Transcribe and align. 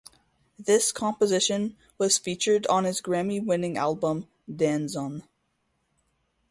This 0.57 0.91
composition 0.91 1.77
was 1.99 2.17
featured 2.17 2.65
on 2.65 2.85
his 2.85 3.01
Grammy-winning 3.03 3.77
album, 3.77 4.27
"Danzon". 4.51 5.21